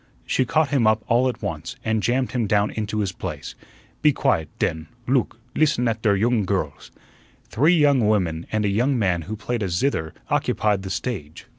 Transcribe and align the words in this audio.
She 0.25 0.45
caught 0.45 0.69
him 0.69 0.87
up 0.87 1.03
all 1.07 1.29
at 1.29 1.43
once, 1.43 1.75
and 1.85 2.01
jammed 2.01 2.31
him 2.31 2.47
down 2.47 2.71
into 2.71 3.01
his 3.01 3.11
place. 3.11 3.53
"Be 4.01 4.11
quiet, 4.11 4.49
den; 4.57 4.87
loog; 5.07 5.37
listun 5.55 5.87
at 5.87 6.01
der 6.01 6.15
yunge 6.15 6.47
girls." 6.47 6.89
Three 7.49 7.75
young 7.75 8.07
women 8.07 8.47
and 8.51 8.65
a 8.65 8.69
young 8.69 8.97
man 8.97 9.21
who 9.29 9.35
played 9.35 9.61
a 9.61 9.69
zither 9.69 10.15
occupied 10.31 10.81
the 10.81 10.89
stage. 10.89 11.45